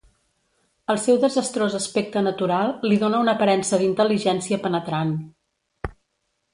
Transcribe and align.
El 0.93 0.99
seu 1.03 1.19
desastrós 1.25 1.75
aspecte 1.81 2.25
natural 2.29 2.73
li 2.89 2.99
dóna 3.05 3.21
una 3.27 3.37
aparença 3.39 3.83
d'intel·ligència 3.83 4.63
penetrant. 4.69 5.17